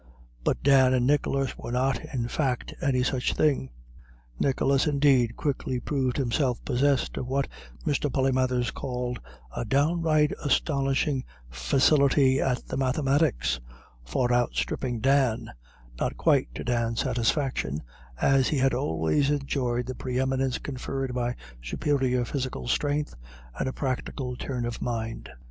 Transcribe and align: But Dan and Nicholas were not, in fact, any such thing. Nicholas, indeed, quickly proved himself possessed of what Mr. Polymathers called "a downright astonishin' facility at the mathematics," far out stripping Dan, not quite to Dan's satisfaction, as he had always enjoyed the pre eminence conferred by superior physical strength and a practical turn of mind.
But 0.43 0.63
Dan 0.63 0.95
and 0.95 1.05
Nicholas 1.05 1.55
were 1.59 1.71
not, 1.71 2.03
in 2.11 2.27
fact, 2.27 2.73
any 2.81 3.03
such 3.03 3.35
thing. 3.35 3.69
Nicholas, 4.39 4.87
indeed, 4.87 5.35
quickly 5.37 5.79
proved 5.79 6.17
himself 6.17 6.57
possessed 6.65 7.17
of 7.17 7.27
what 7.27 7.47
Mr. 7.85 8.11
Polymathers 8.11 8.71
called 8.73 9.19
"a 9.55 9.63
downright 9.63 10.31
astonishin' 10.43 11.23
facility 11.51 12.41
at 12.41 12.65
the 12.67 12.77
mathematics," 12.77 13.59
far 14.03 14.33
out 14.33 14.55
stripping 14.55 15.01
Dan, 15.01 15.51
not 15.99 16.17
quite 16.17 16.47
to 16.55 16.63
Dan's 16.63 17.01
satisfaction, 17.01 17.83
as 18.19 18.47
he 18.47 18.57
had 18.57 18.73
always 18.73 19.29
enjoyed 19.29 19.85
the 19.85 19.93
pre 19.93 20.19
eminence 20.19 20.57
conferred 20.57 21.13
by 21.13 21.35
superior 21.61 22.25
physical 22.25 22.67
strength 22.67 23.13
and 23.59 23.69
a 23.69 23.73
practical 23.73 24.35
turn 24.35 24.65
of 24.65 24.81
mind. 24.81 25.29